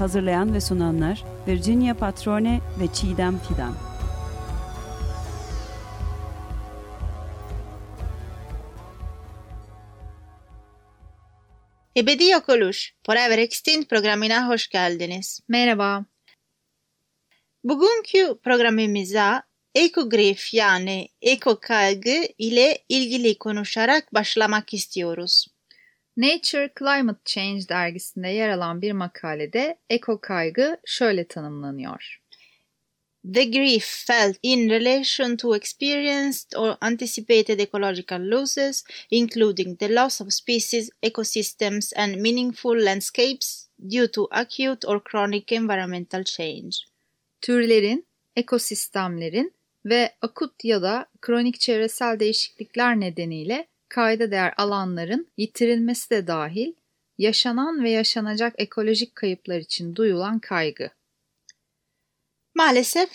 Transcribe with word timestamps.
Hazırlayan 0.00 0.54
ve 0.54 0.60
sunanlar 0.60 1.24
Virginia 1.48 1.94
Patrone 1.94 2.60
ve 2.80 2.92
Çiğdem 2.94 3.38
Fidan. 3.38 3.74
Ebedi 11.96 12.24
Yok 12.24 12.48
Oluş, 12.48 12.94
Forever 13.06 13.38
Extinct 13.38 13.90
programına 13.90 14.48
hoş 14.48 14.68
geldiniz. 14.68 15.40
Merhaba. 15.48 16.04
Bugünkü 17.64 18.38
programımıza 18.42 19.42
ekogrif 19.74 20.54
yani 20.54 21.08
eko 21.22 21.60
kaygı 21.60 22.28
ile 22.38 22.78
ilgili 22.88 23.38
konuşarak 23.38 24.14
başlamak 24.14 24.74
istiyoruz. 24.74 25.46
Nature 26.16 26.70
Climate 26.78 27.20
Change 27.24 27.68
dergisinde 27.68 28.28
yer 28.28 28.48
alan 28.48 28.82
bir 28.82 28.92
makalede 28.92 29.78
eko 29.90 30.20
kaygı 30.20 30.76
şöyle 30.84 31.28
tanımlanıyor. 31.28 32.20
The 33.34 33.44
grief 33.44 34.04
felt 34.06 34.36
in 34.42 34.70
relation 34.70 35.36
to 35.36 35.56
experienced 35.56 36.56
or 36.56 36.76
anticipated 36.80 37.58
ecological 37.58 38.30
losses, 38.30 38.84
including 39.10 39.78
the 39.78 39.94
loss 39.94 40.20
of 40.20 40.32
species, 40.32 40.90
ecosystems, 41.02 41.92
and 41.96 42.16
meaningful 42.16 42.84
landscapes 42.84 43.68
due 43.90 44.10
to 44.10 44.28
acute 44.30 44.88
or 44.88 45.00
chronic 45.04 45.52
environmental 45.52 46.24
change. 46.24 46.76
Türlerin, 47.40 48.06
ekosistemlerin 48.36 49.54
ve 49.84 50.12
akut 50.22 50.64
ya 50.64 50.82
da 50.82 51.06
kronik 51.20 51.60
çevresel 51.60 52.20
değişiklikler 52.20 53.00
nedeniyle 53.00 53.66
kayda 53.90 54.30
değer 54.30 54.54
alanların 54.56 55.28
yitirilmesi 55.36 56.10
de 56.10 56.26
dahil 56.26 56.72
yaşanan 57.18 57.84
ve 57.84 57.90
yaşanacak 57.90 58.54
ekolojik 58.58 59.14
kayıplar 59.14 59.58
için 59.58 59.96
duyulan 59.96 60.38
kaygı. 60.38 60.90
Maalesef 62.54 63.10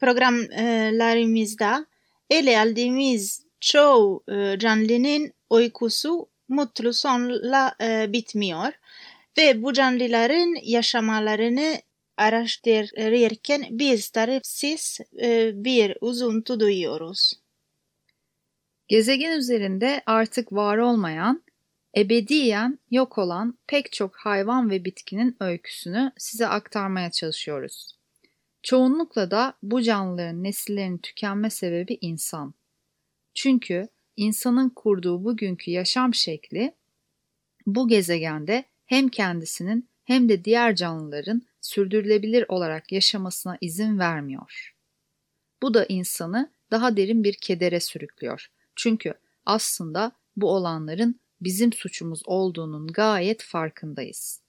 programlarımızda 0.00 1.86
ele 2.30 2.60
aldığımız 2.60 3.46
çoğu 3.60 4.24
e, 4.28 4.58
canlının 4.58 5.32
uykusu 5.50 6.28
mutlu 6.48 6.92
sonla 6.92 7.74
e, 7.80 8.12
bitmiyor 8.12 8.72
ve 9.38 9.62
bu 9.62 9.72
canlıların 9.72 10.56
yaşamalarını 10.62 11.80
araştırırken 12.16 13.66
biz 13.70 14.08
tarifsiz 14.08 15.00
e, 15.22 15.52
bir 15.64 15.96
üzüntü 16.10 16.60
duyuyoruz. 16.60 17.45
Gezegen 18.88 19.38
üzerinde 19.38 20.02
artık 20.06 20.52
var 20.52 20.78
olmayan, 20.78 21.42
ebediyen 21.96 22.78
yok 22.90 23.18
olan 23.18 23.58
pek 23.66 23.92
çok 23.92 24.16
hayvan 24.16 24.70
ve 24.70 24.84
bitkinin 24.84 25.36
öyküsünü 25.40 26.12
size 26.18 26.46
aktarmaya 26.46 27.10
çalışıyoruz. 27.10 27.96
Çoğunlukla 28.62 29.30
da 29.30 29.54
bu 29.62 29.82
canlıların 29.82 30.44
nesillerinin 30.44 30.98
tükenme 30.98 31.50
sebebi 31.50 31.98
insan. 32.00 32.54
Çünkü 33.34 33.88
insanın 34.16 34.68
kurduğu 34.68 35.24
bugünkü 35.24 35.70
yaşam 35.70 36.14
şekli 36.14 36.74
bu 37.66 37.88
gezegende 37.88 38.64
hem 38.84 39.08
kendisinin 39.08 39.88
hem 40.04 40.28
de 40.28 40.44
diğer 40.44 40.76
canlıların 40.76 41.42
sürdürülebilir 41.60 42.44
olarak 42.48 42.92
yaşamasına 42.92 43.58
izin 43.60 43.98
vermiyor. 43.98 44.74
Bu 45.62 45.74
da 45.74 45.86
insanı 45.88 46.52
daha 46.70 46.96
derin 46.96 47.24
bir 47.24 47.34
kedere 47.34 47.80
sürüklüyor. 47.80 48.50
Çünkü 48.76 49.14
aslında 49.46 50.12
bu 50.36 50.50
olanların 50.50 51.20
bizim 51.40 51.72
suçumuz 51.72 52.22
olduğunun 52.26 52.86
gayet 52.86 53.42
farkındayız. 53.42 54.42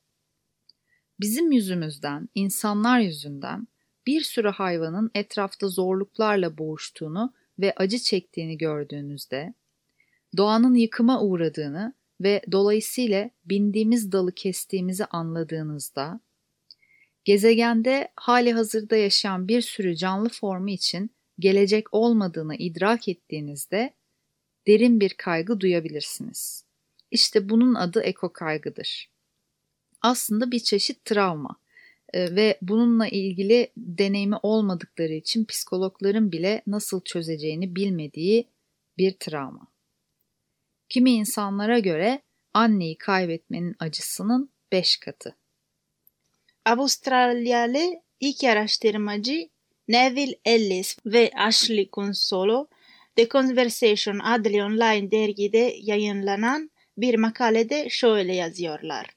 Bizim 1.19 1.51
yüzümüzden, 1.51 2.29
insanlar 2.35 2.99
yüzünden 2.99 3.67
bir 4.07 4.21
sürü 4.21 4.49
hayvanın 4.49 5.11
etrafta 5.15 5.67
zorluklarla 5.67 6.57
boğuştuğunu 6.57 7.33
ve 7.59 7.73
acı 7.77 7.99
çektiğini 7.99 8.57
gördüğünüzde, 8.57 9.53
doğanın 10.37 10.75
yıkıma 10.75 11.21
uğradığını 11.21 11.93
ve 12.21 12.41
dolayısıyla 12.51 13.29
bindiğimiz 13.45 14.11
dalı 14.11 14.31
kestiğimizi 14.31 15.05
anladığınızda, 15.05 16.19
gezegende 17.25 18.11
hali 18.15 18.53
hazırda 18.53 18.95
yaşayan 18.95 19.47
bir 19.47 19.61
sürü 19.61 19.95
canlı 19.95 20.29
formu 20.29 20.69
için 20.69 21.11
gelecek 21.39 21.93
olmadığını 21.93 22.55
idrak 22.55 23.07
ettiğinizde 23.07 23.93
derin 24.67 24.99
bir 24.99 25.13
kaygı 25.13 25.59
duyabilirsiniz. 25.59 26.65
İşte 27.11 27.49
bunun 27.49 27.75
adı 27.75 28.01
eko 28.01 28.33
kaygıdır. 28.33 29.09
Aslında 30.01 30.51
bir 30.51 30.59
çeşit 30.59 31.05
travma 31.05 31.55
e, 32.13 32.35
ve 32.35 32.57
bununla 32.61 33.07
ilgili 33.07 33.71
deneyimi 33.77 34.35
olmadıkları 34.43 35.13
için 35.13 35.45
psikologların 35.45 36.31
bile 36.31 36.61
nasıl 36.67 37.01
çözeceğini 37.01 37.75
bilmediği 37.75 38.47
bir 38.97 39.11
travma. 39.19 39.67
Kimi 40.89 41.11
insanlara 41.11 41.79
göre 41.79 42.21
anneyi 42.53 42.97
kaybetmenin 42.97 43.75
acısının 43.79 44.49
beş 44.71 44.97
katı. 44.97 45.35
Avustralyalı 46.65 48.01
iki 48.19 48.51
araştırmacı 48.51 49.49
Neville 49.87 50.39
Ellis 50.45 50.97
ve 51.05 51.31
Ashley 51.37 51.89
Consolo, 51.93 52.67
The 53.17 53.27
Conversation 53.27 54.19
adlı 54.19 54.65
online 54.65 55.11
dergide 55.11 55.75
yayınlanan 55.81 56.71
bir 56.97 57.15
makalede 57.15 57.89
şöyle 57.89 58.35
yazıyorlar. 58.35 59.07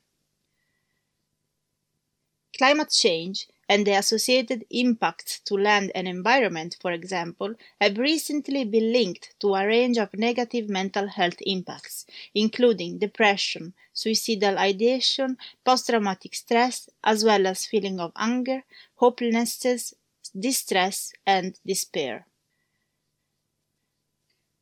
Climate 2.58 2.90
change 2.90 3.40
and 3.68 3.86
the 3.86 3.98
associated 3.98 4.62
impact 4.70 5.46
to 5.46 5.64
land 5.64 5.90
and 5.94 6.06
environment, 6.06 6.76
for 6.82 6.92
example, 6.92 7.54
have 7.78 7.98
recently 7.98 8.72
been 8.72 8.92
linked 8.92 9.40
to 9.40 9.54
a 9.54 9.66
range 9.66 10.02
of 10.02 10.08
negative 10.14 10.68
mental 10.68 11.06
health 11.06 11.38
impacts, 11.40 12.06
including 12.34 13.00
depression, 13.00 13.74
suicidal 13.92 14.58
ideation, 14.58 15.36
post 15.64 15.86
traumatic 15.86 16.34
stress, 16.34 16.88
as 17.02 17.24
well 17.24 17.46
as 17.46 17.66
feeling 17.66 18.00
of 18.00 18.12
anger, 18.16 18.64
hopelessness, 18.94 19.94
distress, 20.34 21.12
and 21.26 21.54
despair. 21.66 22.29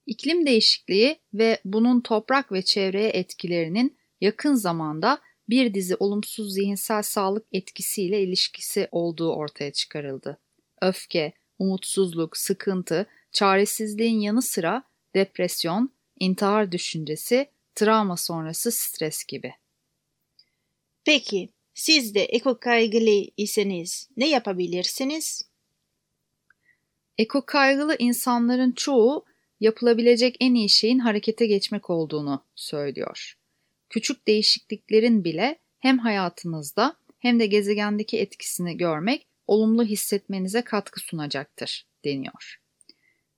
İklim 0.08 0.46
değişikliği 0.46 1.20
ve 1.34 1.60
bunun 1.64 2.00
toprak 2.00 2.52
ve 2.52 2.62
çevreye 2.62 3.08
etkilerinin 3.08 3.98
yakın 4.20 4.54
zamanda 4.54 5.20
bir 5.48 5.74
dizi 5.74 5.96
olumsuz 5.96 6.54
zihinsel 6.54 7.02
sağlık 7.02 7.46
etkisiyle 7.52 8.22
ilişkisi 8.22 8.88
olduğu 8.92 9.32
ortaya 9.32 9.72
çıkarıldı. 9.72 10.38
Öfke, 10.82 11.32
umutsuzluk, 11.58 12.36
sıkıntı, 12.36 13.06
çaresizliğin 13.32 14.20
yanı 14.20 14.42
sıra 14.42 14.82
depresyon, 15.14 15.92
intihar 16.20 16.72
düşüncesi, 16.72 17.50
travma 17.74 18.16
sonrası 18.16 18.72
stres 18.72 19.24
gibi. 19.24 19.54
Peki, 21.04 21.48
siz 21.74 22.14
de 22.14 22.24
eko 22.24 22.60
kaygılı 22.60 23.26
iseniz 23.36 24.08
ne 24.16 24.28
yapabilirsiniz? 24.28 25.42
Eko 27.18 27.46
kaygılı 27.46 27.96
insanların 27.98 28.72
çoğu 28.72 29.27
yapılabilecek 29.60 30.36
en 30.40 30.54
iyi 30.54 30.68
şeyin 30.68 30.98
harekete 30.98 31.46
geçmek 31.46 31.90
olduğunu 31.90 32.44
söylüyor 32.54 33.38
küçük 33.90 34.26
değişikliklerin 34.26 35.24
bile 35.24 35.58
hem 35.78 35.98
hayatınızda 35.98 36.96
hem 37.18 37.40
de 37.40 37.46
gezegendeki 37.46 38.18
etkisini 38.18 38.76
görmek 38.76 39.26
olumlu 39.46 39.84
hissetmenize 39.84 40.62
katkı 40.62 41.00
sunacaktır 41.00 41.86
deniyor. 42.04 42.60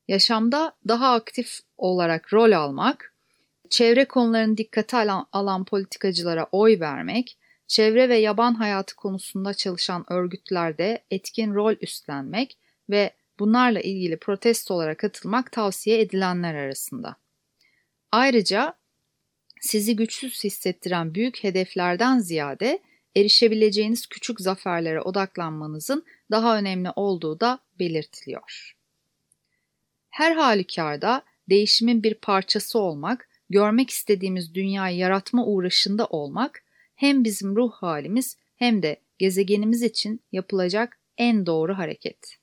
Yaşamda 0.08 0.76
daha 0.88 1.12
aktif 1.12 1.60
olarak 1.78 2.32
rol 2.32 2.52
almak, 2.52 3.14
çevre 3.70 4.04
konularını 4.04 4.56
dikkate 4.56 4.96
alan, 4.96 5.26
alan 5.32 5.64
politikacılara 5.64 6.46
oy 6.52 6.80
vermek, 6.80 7.38
çevre 7.66 8.08
ve 8.08 8.16
yaban 8.16 8.54
hayatı 8.54 8.96
konusunda 8.96 9.54
çalışan 9.54 10.12
örgütlerde 10.12 11.04
etkin 11.10 11.54
rol 11.54 11.74
üstlenmek 11.80 12.58
ve 12.90 13.14
bunlarla 13.40 13.80
ilgili 13.80 14.16
protestolara 14.16 14.96
katılmak 14.96 15.52
tavsiye 15.52 16.00
edilenler 16.00 16.54
arasında. 16.54 17.16
Ayrıca 18.12 18.74
sizi 19.60 19.96
güçsüz 19.96 20.44
hissettiren 20.44 21.14
büyük 21.14 21.44
hedeflerden 21.44 22.18
ziyade 22.18 22.82
erişebileceğiniz 23.16 24.06
küçük 24.06 24.40
zaferlere 24.40 25.00
odaklanmanızın 25.00 26.04
daha 26.30 26.58
önemli 26.58 26.90
olduğu 26.96 27.40
da 27.40 27.58
belirtiliyor. 27.78 28.76
Her 30.10 30.36
halükarda 30.36 31.22
değişimin 31.48 32.02
bir 32.02 32.14
parçası 32.14 32.78
olmak, 32.78 33.28
görmek 33.50 33.90
istediğimiz 33.90 34.54
dünyayı 34.54 34.96
yaratma 34.96 35.46
uğraşında 35.46 36.06
olmak 36.06 36.64
hem 36.94 37.24
bizim 37.24 37.56
ruh 37.56 37.72
halimiz 37.72 38.36
hem 38.56 38.82
de 38.82 38.96
gezegenimiz 39.18 39.82
için 39.82 40.20
yapılacak 40.32 41.00
en 41.18 41.46
doğru 41.46 41.78
hareket. 41.78 42.39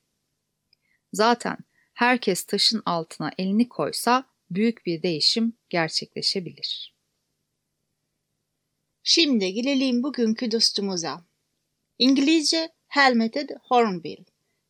Zaten 1.12 1.56
herkes 1.94 2.44
taşın 2.44 2.82
altına 2.86 3.30
elini 3.38 3.68
koysa 3.68 4.24
büyük 4.50 4.86
bir 4.86 5.02
değişim 5.02 5.52
gerçekleşebilir. 5.68 6.94
Şimdi 9.02 9.52
gelelim 9.52 10.02
bugünkü 10.02 10.50
dostumuza. 10.50 11.24
İngilizce 11.98 12.72
Helmeted 12.88 13.50
Hornbill, 13.62 14.24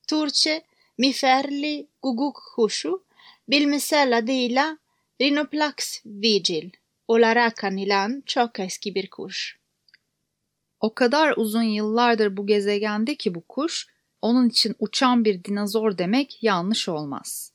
Türkçe 0.09 0.63
miferli 0.99 1.89
guguk 2.03 2.43
kuşu, 2.55 3.05
bilmesel 3.49 4.19
adıyla 4.19 4.79
Rhinoplax 5.21 6.01
vigil 6.07 6.71
olarak 7.09 7.65
anılan 7.65 8.23
çok 8.27 8.61
eski 8.61 8.95
bir 8.95 9.11
kuş. 9.11 9.59
O 10.81 10.95
kadar 10.95 11.35
uzun 11.37 11.63
yıllardır 11.63 12.37
bu 12.37 12.47
gezegende 12.47 13.15
ki 13.15 13.35
bu 13.35 13.45
kuş, 13.49 13.87
onun 14.23 14.49
için 14.49 14.75
uçan 14.79 15.25
bir 15.25 15.45
dinozor 15.45 15.99
demek 15.99 16.43
yanlış 16.43 16.89
olmaz. 16.89 17.53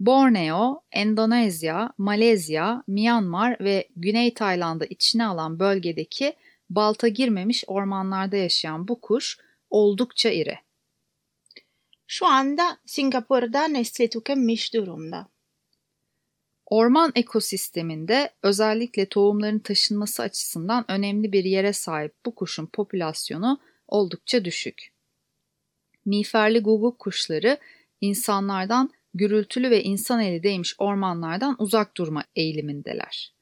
Borneo, 0.00 0.82
Endonezya, 0.92 1.92
Malezya, 1.98 2.82
Myanmar 2.86 3.56
ve 3.60 3.88
Güney 3.96 4.34
Tayland'ı 4.34 4.84
içine 4.84 5.26
alan 5.26 5.58
bölgedeki 5.58 6.36
balta 6.70 7.08
girmemiş 7.08 7.64
ormanlarda 7.66 8.36
yaşayan 8.36 8.88
bu 8.88 9.00
kuş 9.00 9.38
oldukça 9.70 10.30
iri. 10.30 10.58
Şu 12.06 12.26
anda 12.26 12.78
Singapur'da 12.86 13.64
nesli 13.64 14.10
tükenmiş 14.10 14.74
durumda. 14.74 15.28
Orman 16.66 17.12
ekosisteminde 17.14 18.30
özellikle 18.42 19.06
tohumların 19.08 19.58
taşınması 19.58 20.22
açısından 20.22 20.84
önemli 20.88 21.32
bir 21.32 21.44
yere 21.44 21.72
sahip 21.72 22.14
bu 22.26 22.34
kuşun 22.34 22.66
popülasyonu 22.66 23.60
oldukça 23.88 24.44
düşük. 24.44 24.91
Miğferli 26.04 26.60
guguk 26.60 26.98
kuşları 26.98 27.58
insanlardan 28.00 28.90
gürültülü 29.14 29.70
ve 29.70 29.82
insan 29.82 30.20
eli 30.20 30.42
değmiş 30.42 30.74
ormanlardan 30.78 31.56
uzak 31.58 31.96
durma 31.96 32.24
eğilimindeler. 32.36 33.32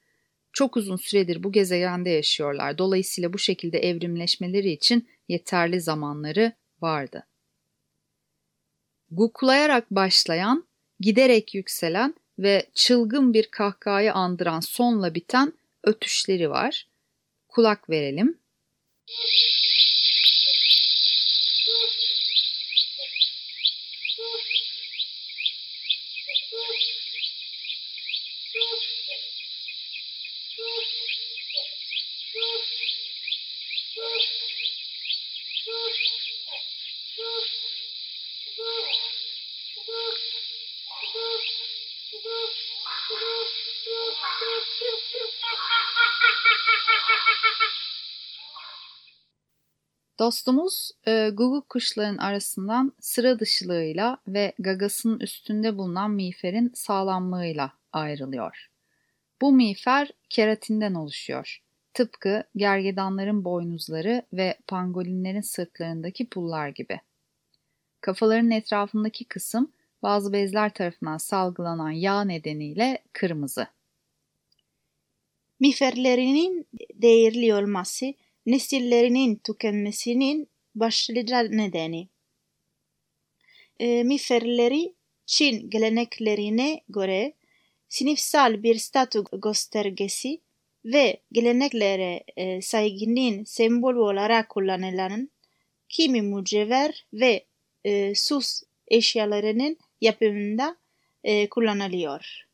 Çok 0.53 0.77
uzun 0.77 0.97
süredir 0.97 1.43
bu 1.43 1.53
gezegende 1.53 2.11
yaşıyorlar. 2.11 2.79
Dolayısıyla 2.79 3.33
bu 3.33 3.39
şekilde 3.39 3.79
evrimleşmeleri 3.79 4.71
için 4.71 5.09
yeterli 5.29 5.81
zamanları 5.81 6.53
vardı. 6.81 7.27
Guklayarak 9.11 9.91
başlayan, 9.91 10.65
giderek 11.01 11.55
yükselen 11.55 12.15
ve 12.39 12.67
çılgın 12.75 13.35
bir 13.35 13.47
kahkahayı 13.51 14.13
andıran 14.15 14.61
sonla 14.61 15.15
biten 15.15 15.53
ötüşleri 15.85 16.51
var. 16.51 16.87
Kulak 17.49 17.91
verelim. 17.91 18.39
Dostumuz 50.19 50.91
e, 51.07 51.31
Google 51.33 51.67
kuşların 51.69 52.17
arasından 52.17 52.93
sıra 53.01 53.39
dışılığıyla 53.39 54.19
ve 54.29 54.53
gagasının 54.59 55.21
üstünde 55.21 55.79
bulunan 55.79 56.11
miğferin 56.11 56.73
sağlamlığıyla 56.75 57.73
ayrılıyor. 57.93 58.71
Bu 59.41 59.53
miğfer 59.53 60.11
keratinden 60.31 60.95
oluşuyor. 60.95 61.63
Tıpkı 61.95 62.45
gergedanların 62.57 63.45
boynuzları 63.45 64.23
ve 64.33 64.59
pangolinlerin 64.67 65.41
sırtlarındaki 65.41 66.29
pullar 66.29 66.69
gibi. 66.69 67.01
Kafaların 68.01 68.51
etrafındaki 68.51 69.25
kısım 69.25 69.73
bazı 70.03 70.33
bezler 70.33 70.75
tarafından 70.75 71.19
salgılanan 71.19 71.91
yağ 71.91 72.25
nedeniyle 72.25 72.99
kırmızı. 73.13 73.67
Miğferlerinin 75.61 76.67
değerli 76.95 77.55
olması 77.55 78.15
nesillerinin 78.47 79.37
tükenmesinin 79.37 80.49
başlıca 80.75 81.43
nedeni. 81.43 82.09
E, 83.81 84.03
miğferleri 84.03 84.95
Çin 85.27 85.71
geleneklerine 85.71 86.81
göre 86.89 87.33
sınıfsal 87.89 88.63
bir 88.63 88.79
statü 88.79 89.25
göstergesi 89.33 90.41
ve 90.85 91.21
geleneklere 91.33 92.25
e, 92.37 92.63
saygının 92.63 93.45
sembolü 93.45 93.99
olarak 93.99 94.49
kullanılan 94.49 95.31
kimi 95.89 96.23
mücevher 96.23 97.07
ve 97.13 97.45
e, 97.85 98.15
sus 98.15 98.63
eşyalarının 98.89 99.77
yapımında 100.01 100.77
e, 101.25 101.49
kullanılıyor. 101.49 102.47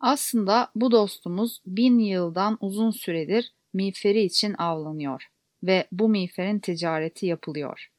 Aslında 0.00 0.70
bu 0.74 0.90
dostumuz 0.90 1.60
bin 1.66 1.98
yıldan 1.98 2.58
uzun 2.60 2.90
süredir 2.90 3.52
miğferi 3.72 4.22
için 4.22 4.54
avlanıyor 4.58 5.30
ve 5.62 5.86
bu 5.92 6.08
miğferin 6.08 6.58
ticareti 6.58 7.26
yapılıyor. 7.26 7.90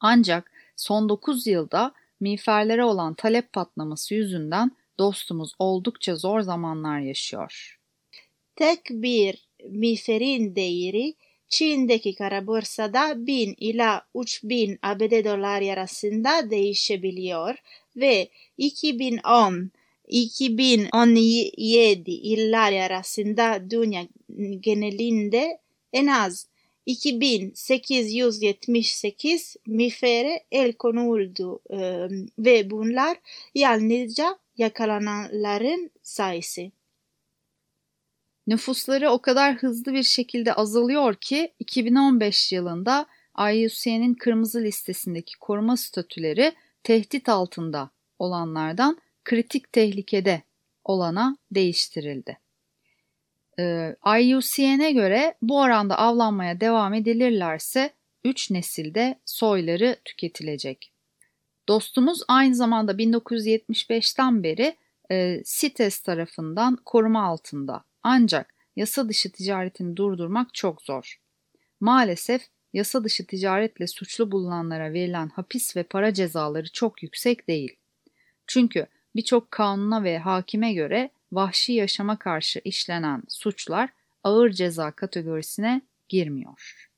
Ancak 0.00 0.52
son 0.76 1.08
9 1.08 1.46
yılda 1.46 1.94
miğferlere 2.20 2.84
olan 2.84 3.14
talep 3.14 3.52
patlaması 3.52 4.14
yüzünden 4.14 4.70
dostumuz 4.98 5.52
oldukça 5.58 6.16
zor 6.16 6.40
zamanlar 6.40 7.00
yaşıyor. 7.00 7.78
Tek 8.56 8.80
bir 8.90 9.48
miğferin 9.70 10.56
değeri 10.56 11.14
Çin'deki 11.52 12.14
kara 12.14 12.46
borsada 12.46 13.26
1000 13.26 13.54
ila 13.58 14.06
3000 14.14 14.78
ABD 14.82 15.24
dolar 15.24 15.62
arasında 15.62 16.50
değişebiliyor 16.50 17.54
ve 17.96 18.28
2010 18.58 19.70
2017 20.08 22.10
yıllar 22.10 22.72
arasında 22.72 23.70
dünya 23.70 24.06
genelinde 24.60 25.58
en 25.92 26.06
az 26.06 26.46
2878 26.86 29.56
mifere 29.66 30.44
el 30.52 30.72
konuldu 30.72 31.60
ve 32.38 32.70
bunlar 32.70 33.16
yalnızca 33.54 34.38
yakalananların 34.56 35.90
sayısı. 36.02 36.70
Nüfusları 38.46 39.10
o 39.10 39.22
kadar 39.22 39.54
hızlı 39.54 39.92
bir 39.92 40.02
şekilde 40.02 40.54
azalıyor 40.54 41.14
ki 41.14 41.54
2015 41.58 42.52
yılında 42.52 43.06
IUCN'in 43.52 44.14
kırmızı 44.14 44.62
listesindeki 44.62 45.38
koruma 45.38 45.76
statüleri 45.76 46.52
tehdit 46.82 47.28
altında 47.28 47.90
olanlardan 48.18 48.98
kritik 49.24 49.72
tehlikede 49.72 50.42
olana 50.84 51.36
değiştirildi. 51.50 52.38
Ee, 53.58 53.96
IUCN'e 54.20 54.92
göre 54.92 55.34
bu 55.42 55.60
oranda 55.60 55.98
avlanmaya 55.98 56.60
devam 56.60 56.94
edilirlerse 56.94 57.90
3 58.24 58.50
nesilde 58.50 59.20
soyları 59.24 59.96
tüketilecek. 60.04 60.92
Dostumuz 61.68 62.22
aynı 62.28 62.54
zamanda 62.54 62.92
1975'ten 62.92 64.42
beri 64.42 64.76
e, 65.10 65.42
CITES 65.46 66.00
tarafından 66.00 66.76
koruma 66.84 67.26
altında. 67.26 67.84
Ancak 68.02 68.54
yasa 68.76 69.08
dışı 69.08 69.32
ticaretini 69.32 69.96
durdurmak 69.96 70.54
çok 70.54 70.82
zor. 70.82 71.20
Maalesef 71.80 72.42
yasa 72.72 73.04
dışı 73.04 73.26
ticaretle 73.26 73.86
suçlu 73.86 74.32
bulunanlara 74.32 74.92
verilen 74.92 75.28
hapis 75.28 75.76
ve 75.76 75.82
para 75.82 76.14
cezaları 76.14 76.72
çok 76.72 77.02
yüksek 77.02 77.48
değil. 77.48 77.76
Çünkü 78.46 78.86
birçok 79.16 79.50
kanuna 79.50 80.04
ve 80.04 80.18
hakime 80.18 80.72
göre 80.72 81.10
vahşi 81.32 81.72
yaşama 81.72 82.18
karşı 82.18 82.60
işlenen 82.64 83.22
suçlar 83.28 83.90
ağır 84.24 84.50
ceza 84.50 84.90
kategorisine 84.90 85.82
girmiyor. 86.08 86.90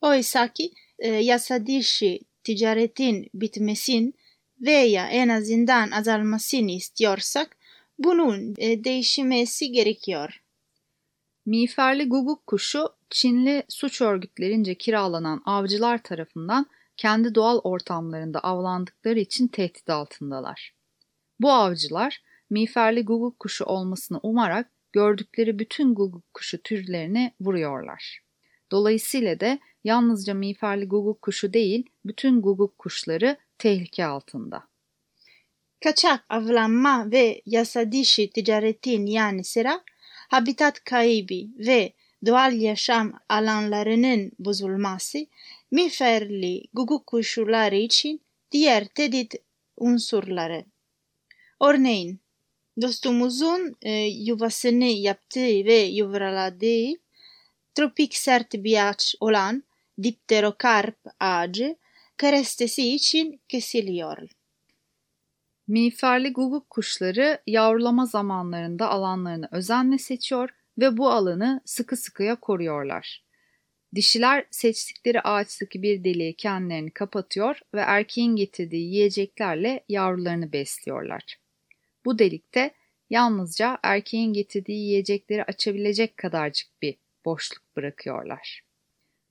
Oysa 0.00 0.52
ki 0.52 0.72
e, 0.98 1.08
yasa 1.08 1.66
dışı 1.66 2.18
ticaretin 2.44 3.30
bitmesin 3.34 4.14
veya 4.60 5.08
en 5.08 5.28
azından 5.28 5.90
azalmasını 5.90 6.70
istiyorsak 6.70 7.56
bunun 8.04 8.54
e, 8.58 8.84
değişmesi 8.84 9.72
gerekiyor. 9.72 10.42
Miğferli 11.46 12.08
guguk 12.08 12.46
kuşu 12.46 12.88
Çinli 13.10 13.62
suç 13.68 14.00
örgütlerince 14.00 14.74
kiralanan 14.74 15.42
avcılar 15.44 16.02
tarafından 16.02 16.66
kendi 16.96 17.34
doğal 17.34 17.58
ortamlarında 17.58 18.40
avlandıkları 18.40 19.18
için 19.18 19.48
tehdit 19.48 19.90
altındalar. 19.90 20.74
Bu 21.40 21.52
avcılar 21.52 22.22
miğferli 22.50 23.04
guguk 23.04 23.38
kuşu 23.38 23.64
olmasını 23.64 24.20
umarak 24.22 24.70
gördükleri 24.92 25.58
bütün 25.58 25.94
guguk 25.94 26.34
kuşu 26.34 26.62
türlerini 26.62 27.34
vuruyorlar. 27.40 28.20
Dolayısıyla 28.70 29.40
da 29.40 29.58
yalnızca 29.84 30.34
miğferli 30.34 30.88
guguk 30.88 31.22
kuşu 31.22 31.52
değil, 31.52 31.90
bütün 32.04 32.42
guguk 32.42 32.78
kuşları 32.78 33.36
tehlike 33.58 34.06
altında. 34.06 34.71
Kaçak 35.82 36.24
avlanma 36.28 37.10
ve 37.10 37.42
yasa 37.46 37.92
dışı 37.92 38.30
ticaretin 38.30 39.06
yanı 39.06 39.44
sıra 39.44 39.84
habitat 40.28 40.84
kaybı 40.84 41.40
ve 41.58 41.92
doğal 42.26 42.52
yaşam 42.52 43.12
alanlarının 43.28 44.32
bozulması 44.38 45.26
miğferli 45.70 46.64
guguk 46.72 47.06
kuşuları 47.06 47.76
için 47.76 48.20
diğer 48.52 48.84
tehdit 48.84 49.34
unsurları. 49.76 50.64
Örneğin 51.60 52.20
dostumuzun 52.82 53.76
e, 53.82 53.92
yuvasını 54.06 54.84
yaptığı 54.84 55.64
ve 55.64 55.76
yuvraladığı 55.78 56.92
tropik 57.74 58.16
sert 58.16 58.54
bir 58.54 58.88
ağaç 58.88 59.14
olan 59.20 59.62
dipterokarp 60.02 60.98
ağacı 61.20 61.76
kerestesi 62.18 62.94
için 62.94 63.40
kesiliyor. 63.48 64.28
Miğferli 65.72 66.32
guguk 66.32 66.70
kuşları 66.70 67.38
yavrulama 67.46 68.06
zamanlarında 68.06 68.88
alanlarını 68.88 69.48
özenle 69.52 69.98
seçiyor 69.98 70.50
ve 70.78 70.96
bu 70.96 71.10
alanı 71.10 71.60
sıkı 71.64 71.96
sıkıya 71.96 72.36
koruyorlar. 72.36 73.24
Dişiler 73.94 74.44
seçtikleri 74.50 75.20
ağaçtaki 75.20 75.82
bir 75.82 76.04
deliğe 76.04 76.32
kendilerini 76.32 76.90
kapatıyor 76.90 77.60
ve 77.74 77.80
erkeğin 77.80 78.36
getirdiği 78.36 78.94
yiyeceklerle 78.94 79.84
yavrularını 79.88 80.52
besliyorlar. 80.52 81.38
Bu 82.04 82.18
delikte 82.18 82.74
yalnızca 83.10 83.78
erkeğin 83.82 84.32
getirdiği 84.32 84.80
yiyecekleri 84.80 85.44
açabilecek 85.44 86.16
kadarcık 86.16 86.82
bir 86.82 86.94
boşluk 87.24 87.62
bırakıyorlar. 87.76 88.62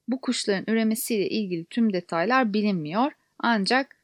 Bu 0.07 0.21
kuşların 0.21 0.73
üremesiyle 0.73 1.29
ilgili 1.29 1.65
tüm 1.65 1.93
detaylar 1.93 2.53
bilinmiyor 2.53 3.11
ancak 3.39 4.00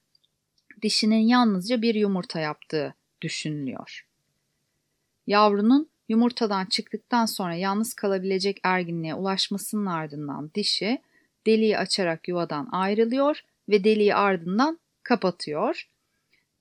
dişinin 0.81 1.27
yalnızca 1.27 1.81
bir 1.81 1.95
yumurta 1.95 2.39
yaptığı 2.39 2.93
düşünülüyor. 3.21 4.07
Yavrunun 5.27 5.89
yumurtadan 6.09 6.65
çıktıktan 6.65 7.25
sonra 7.25 7.55
yalnız 7.55 7.93
kalabilecek 7.93 8.59
erginliğe 8.63 9.15
ulaşmasının 9.15 9.85
ardından 9.85 10.51
dişi 10.55 11.01
deliği 11.47 11.77
açarak 11.77 12.27
yuvadan 12.27 12.69
ayrılıyor 12.71 13.41
ve 13.69 13.83
deliği 13.83 14.15
ardından 14.15 14.79
kapatıyor. 15.03 15.89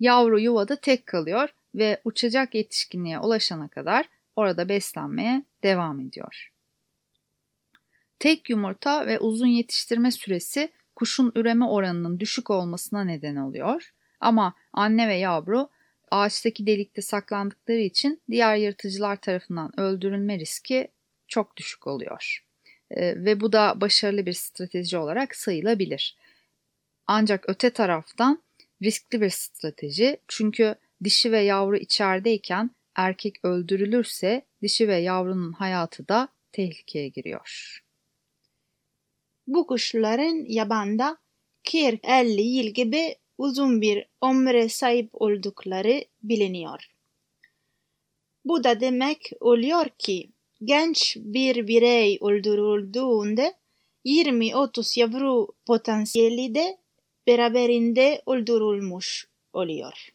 Yavru 0.00 0.40
yuvada 0.40 0.76
tek 0.76 1.06
kalıyor 1.06 1.48
ve 1.74 2.00
uçacak 2.04 2.54
yetişkinliğe 2.54 3.18
ulaşana 3.18 3.68
kadar 3.68 4.08
orada 4.36 4.68
beslenmeye 4.68 5.42
devam 5.62 6.00
ediyor. 6.00 6.52
Tek 8.18 8.50
yumurta 8.50 9.06
ve 9.06 9.18
uzun 9.18 9.46
yetiştirme 9.46 10.10
süresi 10.10 10.72
kuşun 10.96 11.32
üreme 11.34 11.64
oranının 11.64 12.20
düşük 12.20 12.50
olmasına 12.50 13.04
neden 13.04 13.36
oluyor. 13.36 13.92
Ama 14.20 14.54
anne 14.72 15.08
ve 15.08 15.14
yavru 15.14 15.68
ağaçtaki 16.10 16.66
delikte 16.66 17.02
saklandıkları 17.02 17.78
için 17.78 18.22
diğer 18.30 18.56
yırtıcılar 18.56 19.16
tarafından 19.16 19.80
öldürülme 19.80 20.38
riski 20.38 20.88
çok 21.28 21.56
düşük 21.56 21.86
oluyor. 21.86 22.44
E, 22.90 23.24
ve 23.24 23.40
bu 23.40 23.52
da 23.52 23.80
başarılı 23.80 24.26
bir 24.26 24.32
strateji 24.32 24.98
olarak 24.98 25.36
sayılabilir. 25.36 26.16
Ancak 27.06 27.48
öte 27.48 27.70
taraftan 27.70 28.42
riskli 28.82 29.20
bir 29.20 29.30
strateji 29.30 30.16
çünkü 30.28 30.74
dişi 31.04 31.32
ve 31.32 31.40
yavru 31.40 31.76
içerideyken 31.76 32.70
erkek 32.94 33.44
öldürülürse 33.44 34.46
dişi 34.62 34.88
ve 34.88 34.96
yavrunun 34.96 35.52
hayatı 35.52 36.08
da 36.08 36.28
tehlikeye 36.52 37.08
giriyor. 37.08 37.80
Bu 39.46 39.66
kuşların 39.66 40.44
yabanda 40.48 41.18
40-50 41.64 42.40
yıl 42.40 42.66
gibi 42.66 43.16
uzun 43.38 43.80
bir 43.80 44.06
ömre 44.22 44.68
sahip 44.68 45.10
oldukları 45.12 46.04
biliniyor. 46.22 46.90
Bu 48.44 48.64
da 48.64 48.80
demek 48.80 49.30
oluyor 49.40 49.86
ki 49.98 50.30
genç 50.64 51.16
bir 51.20 51.68
birey 51.68 52.18
öldürüldüğünde 52.20 53.54
20-30 54.04 55.00
yavru 55.00 55.48
potansiyeli 55.66 56.54
de 56.54 56.78
beraberinde 57.26 58.22
öldürülmüş 58.26 59.26
oluyor. 59.52 60.08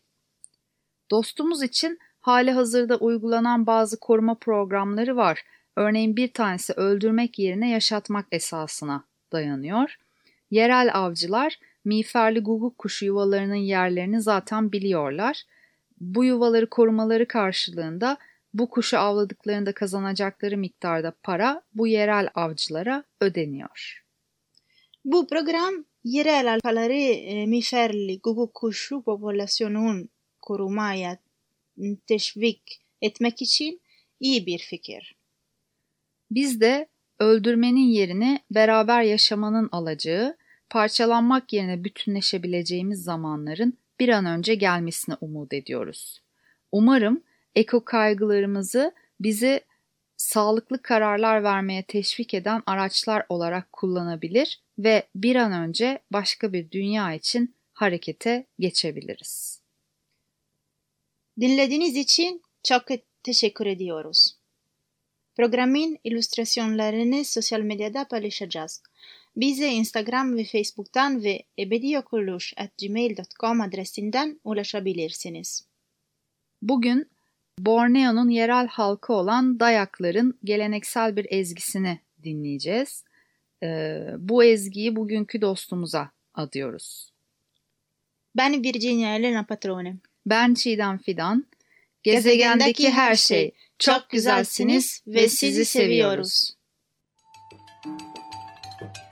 Dostumuz 1.11 1.63
için 1.63 1.99
hali 2.19 2.51
hazırda 2.51 2.97
uygulanan 2.97 3.67
bazı 3.67 3.99
koruma 3.99 4.35
programları 4.35 5.15
var. 5.15 5.43
Örneğin 5.75 6.15
bir 6.15 6.33
tanesi 6.33 6.73
öldürmek 6.73 7.39
yerine 7.39 7.69
yaşatmak 7.69 8.25
esasına 8.31 9.03
dayanıyor. 9.31 9.97
Yerel 10.51 10.89
avcılar 10.93 11.59
miğferli 11.85 12.39
guguk 12.39 12.77
kuşu 12.77 13.05
yuvalarının 13.05 13.55
yerlerini 13.55 14.21
zaten 14.21 14.71
biliyorlar. 14.71 15.43
Bu 15.99 16.25
yuvaları 16.25 16.69
korumaları 16.69 17.27
karşılığında 17.27 18.17
bu 18.53 18.69
kuşu 18.69 18.97
avladıklarında 18.97 19.73
kazanacakları 19.73 20.57
miktarda 20.57 21.13
para 21.23 21.61
bu 21.73 21.87
yerel 21.87 22.29
avcılara 22.35 23.03
ödeniyor. 23.21 24.03
Bu 25.05 25.27
program 25.27 25.85
yerel 26.03 26.53
alfaları 26.53 26.93
e, 26.93 27.45
miğferli 27.45 28.19
guguk 28.19 28.53
kuşu 28.53 29.01
popülasyonun 29.01 30.09
korumaya 30.41 31.17
teşvik 32.07 32.81
etmek 33.01 33.41
için 33.41 33.81
iyi 34.19 34.45
bir 34.45 34.59
fikir. 34.59 35.15
Biz 36.31 36.61
de 36.61 36.87
öldürmenin 37.19 37.87
yerini 37.87 38.39
beraber 38.51 39.01
yaşamanın 39.01 39.69
alacağı, 39.71 40.37
parçalanmak 40.71 41.53
yerine 41.53 41.83
bütünleşebileceğimiz 41.83 43.03
zamanların 43.03 43.77
bir 43.99 44.09
an 44.09 44.25
önce 44.25 44.55
gelmesini 44.55 45.15
umut 45.21 45.53
ediyoruz. 45.53 46.21
Umarım 46.71 47.23
eko 47.55 47.85
kaygılarımızı 47.85 48.93
bizi 49.19 49.61
sağlıklı 50.17 50.81
kararlar 50.81 51.43
vermeye 51.43 51.83
teşvik 51.83 52.33
eden 52.33 52.63
araçlar 52.65 53.25
olarak 53.29 53.71
kullanabilir 53.71 54.61
ve 54.79 55.07
bir 55.15 55.35
an 55.35 55.51
önce 55.51 55.99
başka 56.11 56.53
bir 56.53 56.71
dünya 56.71 57.13
için 57.13 57.55
harekete 57.73 58.47
geçebiliriz. 58.59 59.61
Dinlediğiniz 61.39 61.95
için 61.95 62.41
çok 62.63 62.83
teşekkür 63.23 63.65
ediyoruz. 63.65 64.37
Programın 65.35 65.97
illüstrasyonlarını 66.03 67.25
sosyal 67.25 67.59
medyada 67.59 68.07
paylaşacağız. 68.07 68.83
Bize 69.35 69.67
Instagram 69.67 70.37
ve 70.37 70.43
Facebook'tan 70.43 71.23
ve 71.23 71.43
ebediyokuluş.gmail.com 71.59 73.61
adresinden 73.61 74.39
ulaşabilirsiniz. 74.43 75.65
Bugün 76.61 77.09
Borneo'nun 77.59 78.29
yerel 78.29 78.67
halkı 78.67 79.13
olan 79.13 79.59
Dayakların 79.59 80.39
geleneksel 80.43 81.15
bir 81.15 81.27
ezgisini 81.29 81.99
dinleyeceğiz. 82.23 83.03
Ee, 83.63 84.07
bu 84.17 84.43
ezgiyi 84.43 84.95
bugünkü 84.95 85.41
dostumuza 85.41 86.11
adıyoruz. 86.33 87.11
Ben 88.37 88.63
Virginia 88.63 89.15
Elena 89.15 89.45
Patrone. 89.45 89.95
Ben 90.25 90.53
Çiğdem 90.53 90.97
Fidan. 90.97 91.45
Gezegendeki 92.03 92.89
her 92.89 93.15
şey. 93.15 93.51
Çok 93.79 94.09
güzelsiniz 94.09 95.03
ve 95.07 95.27
sizi 95.27 95.65
seviyoruz. 95.65 96.55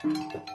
Thank 0.02 0.34
you. 0.34 0.49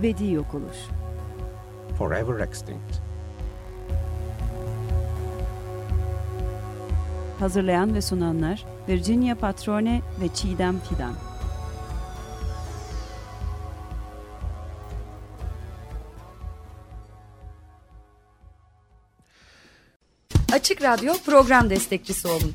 Ebedi 0.00 0.30
yok 0.30 0.54
oluş. 0.54 0.76
Forever 1.98 2.40
extinct. 2.40 2.96
Hazırlayan 7.38 7.94
ve 7.94 8.02
sunanlar 8.02 8.64
Virginia 8.88 9.34
Patrone 9.34 10.02
ve 10.20 10.34
Çiğdem 10.34 10.80
Fidan. 10.80 11.14
Açık 20.52 20.82
Radyo 20.82 21.14
program 21.26 21.70
destekçisi 21.70 22.28
olun. 22.28 22.54